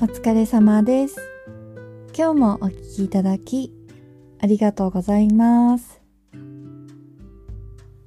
[0.00, 1.16] お疲れ様です。
[2.18, 3.72] 今日もお聞きいただき、
[4.40, 6.02] ありがとうございます。
[6.32, 6.42] 今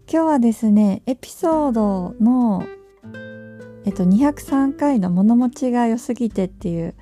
[0.06, 2.66] 日はですね、エピソードの、
[3.86, 6.94] えっと、203回の物持ちが良すぎてっていう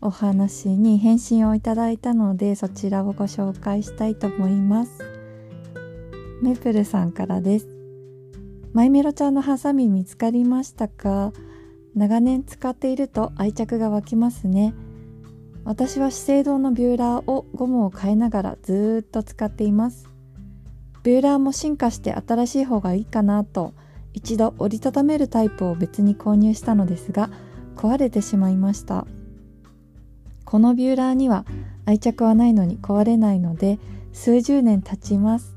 [0.00, 4.92] お話に返信をいただいたので、そちらをご紹介したいと思います。
[6.40, 7.68] メプルさんからです。
[8.72, 11.32] マイメロちゃんのハサミ見つかりましたか？
[11.94, 14.74] 長年使っていると愛着が湧きますね。
[15.64, 20.08] 私は資生堂のビューラーをゴムを変えながらずっと使っています。
[21.02, 23.74] ビューラーも進化して新しい方がいいかなと
[24.12, 27.30] 一度折りたためるタイプを別に購入したのですが
[27.76, 29.06] 壊れてしまいました。
[30.44, 31.44] このビューラーには
[31.86, 33.78] 愛着はないのに壊れないので
[34.12, 35.56] 数十年経ちます。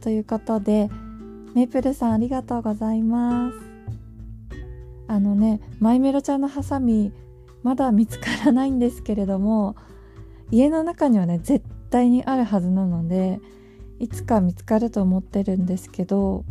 [0.00, 0.90] ということで
[1.54, 3.73] メープルさんありがとうございます。
[5.06, 7.12] あのねマイメロちゃんのハサミ
[7.62, 9.76] まだ見つからないんですけれども
[10.50, 13.40] 家の中にはね絶対にあるはずなので
[13.98, 16.44] いつか見つかると思ってるんですけど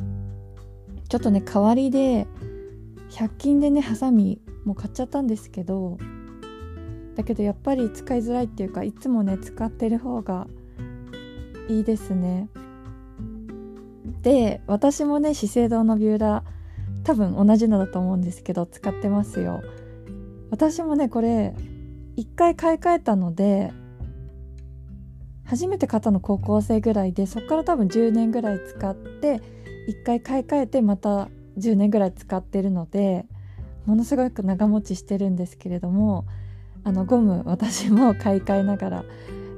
[1.10, 2.28] ちょっとね代わりで
[3.12, 5.98] 100均でねハサミも買っちゃったんですけど
[7.16, 10.48] だけどやっぱり使いづらいっていうかいつもね使ってる方が
[11.70, 12.50] いいですね。
[14.22, 16.53] で私もね資生堂のビューラー
[17.04, 19.62] 多分同じのだと思うんですけど使ってますよ。
[20.52, 21.56] 私もねこれ
[22.16, 23.74] 一回買い替えたので
[25.46, 29.42] 初めて買ったの高校生ぐらいでそっから多分10年ぐらい使って
[29.88, 33.26] 一回買い替えてまた10年ぐらい使ってるので
[33.86, 36.26] ものすごく長持ちしてるんですけれども
[36.84, 39.06] あのゴム私も買い替えながら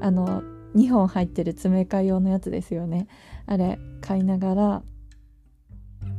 [0.02, 0.44] あの
[0.76, 3.08] 2本入ってる詰め替え用のやつですよね。
[3.46, 4.84] あれ買いながら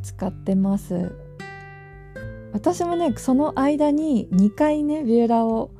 [0.06, 1.12] 使ってます。
[2.52, 5.72] 私もねその間に2回ねビューラーを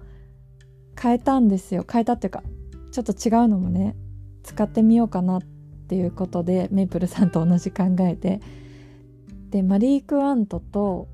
[1.00, 1.84] 変えたんですよ。
[1.90, 2.42] 変えたっていうか
[2.90, 3.94] ちょっと違うのもね
[4.42, 5.42] 使ってみようかなっ
[5.88, 8.40] ていうことでメイプルさんと同じ考えで。
[9.50, 11.06] でマリー・クワントと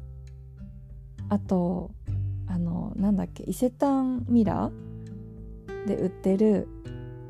[1.28, 1.90] あと
[2.48, 6.66] あのなんだっけ伊勢丹ミラーで売ってる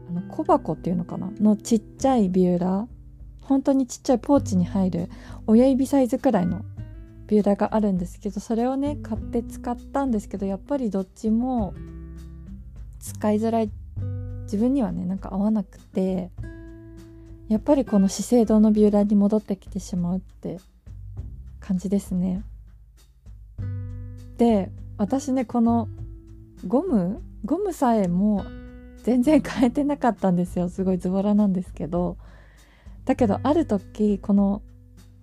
[0.08, 1.32] あの小箱っていうのかな？
[1.40, 3.01] のちっちゃいビューラー
[3.42, 5.08] 本当にちっちゃいポーチに入る
[5.46, 6.64] 親指サイズくらいの
[7.26, 11.74] ビューラーがあるんですけどそれをね買って使ったんですけどやっぱりどっちも
[13.00, 13.70] 使いづらい。
[14.44, 16.30] 自分にはねなんか合わなくて
[17.48, 20.60] やっぱりこの資生堂のビューラーに戻ってきてしまうって
[21.58, 22.44] 感じですね。
[24.36, 25.88] で私ねこの
[26.66, 28.44] ゴムゴムさえも
[29.04, 30.68] 全然変えてなかったんですよ。
[30.68, 32.18] すごいズボラなんですけど
[33.04, 34.62] だけどある時この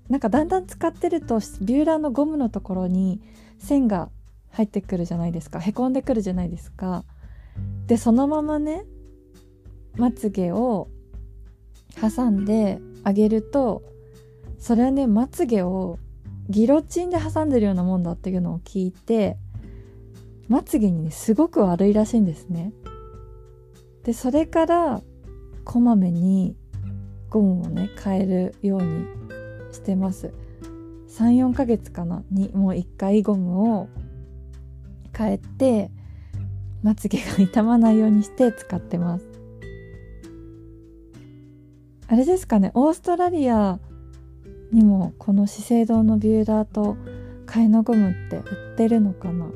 [0.09, 3.21] なんかだんだん使ってるとビューラーのゴムのところに
[3.59, 4.09] 線が
[4.51, 5.59] 入ってくるじゃないですか。
[5.59, 7.05] へこんでくるじゃないですか。
[7.85, 8.85] でそのままね
[9.95, 10.87] まつげを
[11.99, 13.83] 挟んであげると
[14.57, 15.99] それはねまつげを
[16.49, 19.37] ギロチンで挟んでるようなもんだっていうのを聞いて
[20.47, 22.73] まつげにねすごく悪いらしいんですね。
[24.03, 25.01] でそれから
[25.65, 26.55] こまめに
[27.29, 29.05] ゴムをね変えるように
[29.71, 30.33] してます。
[31.09, 32.23] 34ヶ月かな？
[32.31, 33.87] にもう1回ゴムを
[35.17, 35.91] 変えて
[36.83, 39.25] まつげが傷まないようにして使ってます。
[42.07, 42.71] あれですかね？
[42.73, 43.79] オーストラリア
[44.71, 46.95] にもこの資生堂のビューラーと
[47.45, 49.47] 替えのゴムって売ってるのかな？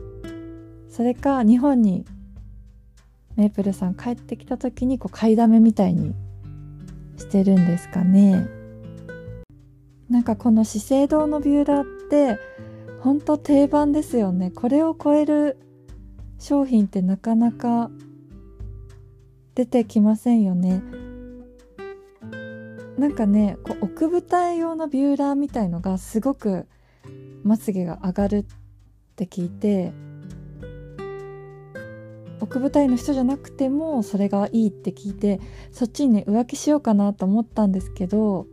[0.90, 2.06] それか日本に
[3.36, 6.14] メープルさん帰ってきた時にこう買いだめみたいに
[7.18, 8.48] してるんですかね。
[10.10, 12.40] なんかこの資生堂のビューラーって
[13.02, 14.52] ほんと定番ですよね。
[14.52, 15.58] これを超える
[16.40, 17.90] 商品ってなかなか
[19.56, 20.82] 出てきませんよね。
[22.98, 26.68] なんかねこう奥舞台用のビューラーみたいのがすごく
[27.44, 28.46] まつげが上がるっ
[29.16, 29.92] て聞いて
[32.44, 35.40] 奥舞台の人じゃなくてもそれがいいって聞いて
[35.72, 38.48] そっちにね浮気しようかなと思ったんですけど、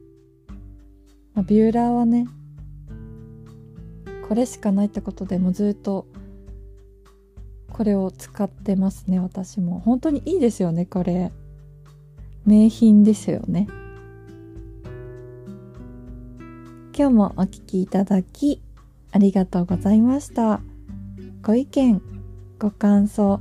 [1.34, 2.28] まあ、ビューラーはね
[4.28, 6.06] これしかないってことでもうずっと
[7.72, 9.80] これを使ってますね私も。
[9.80, 11.32] 本当にいいですよねこれ。
[12.46, 13.66] 名品ですよね。
[16.96, 18.60] 今日もお聴きいただき
[19.10, 20.60] ありがとうございました。
[21.42, 22.00] ご意見
[22.58, 23.40] ご感想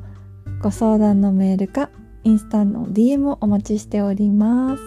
[0.61, 1.89] ご相談のメールか
[2.25, 4.83] インスタの DM をお待ちしております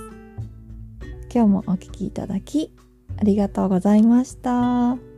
[1.32, 2.74] 今日もお聴きいただき
[3.18, 5.11] ありがとうございました。